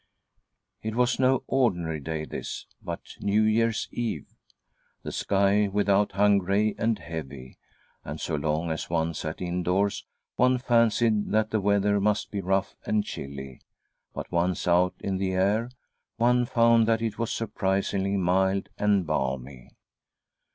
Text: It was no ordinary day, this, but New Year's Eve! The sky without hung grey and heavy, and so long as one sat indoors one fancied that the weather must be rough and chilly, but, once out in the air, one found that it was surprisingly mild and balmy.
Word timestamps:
It 0.81 0.95
was 0.95 1.19
no 1.19 1.43
ordinary 1.45 1.99
day, 1.99 2.25
this, 2.25 2.65
but 2.81 3.01
New 3.19 3.43
Year's 3.43 3.87
Eve! 3.91 4.25
The 5.03 5.11
sky 5.11 5.67
without 5.71 6.13
hung 6.13 6.39
grey 6.39 6.73
and 6.79 6.97
heavy, 6.97 7.59
and 8.03 8.19
so 8.19 8.33
long 8.33 8.71
as 8.71 8.89
one 8.89 9.13
sat 9.13 9.43
indoors 9.43 10.07
one 10.37 10.57
fancied 10.57 11.29
that 11.33 11.51
the 11.51 11.61
weather 11.61 11.99
must 12.01 12.31
be 12.31 12.41
rough 12.41 12.75
and 12.83 13.03
chilly, 13.03 13.61
but, 14.11 14.31
once 14.31 14.67
out 14.67 14.95
in 15.01 15.17
the 15.17 15.33
air, 15.33 15.69
one 16.17 16.47
found 16.47 16.87
that 16.87 17.03
it 17.03 17.19
was 17.19 17.31
surprisingly 17.31 18.17
mild 18.17 18.69
and 18.79 19.05
balmy. 19.05 19.69